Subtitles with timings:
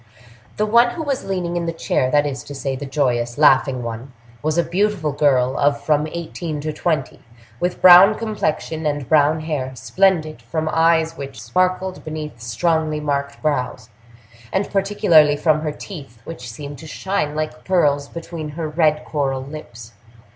[0.57, 4.57] The one who was leaning in the chair—that is to say, the joyous, laughing one—was
[4.57, 7.19] a beautiful girl of from eighteen to twenty,
[7.59, 13.89] with brown complexion and brown hair, splendid, from eyes which sparkled beneath strongly marked brows,
[14.51, 19.43] and particularly from her teeth, which seemed to shine like pearls between her red coral
[19.43, 19.91] lips.